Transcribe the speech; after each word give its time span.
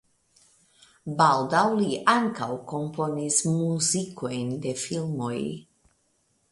Baldaŭ 1.19 1.61
li 1.81 1.89
ankaŭ 2.13 2.49
komponis 2.73 3.39
muzikojn 3.59 4.53
de 4.67 4.77
filmoj. 4.87 5.37